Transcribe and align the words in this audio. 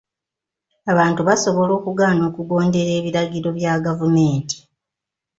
Abantu 0.91 1.21
basobola 1.29 1.71
okugaana 1.79 2.23
okugondera 2.29 2.91
ebiragiro 2.99 3.49
bya 3.57 3.73
gavumenti. 3.85 4.57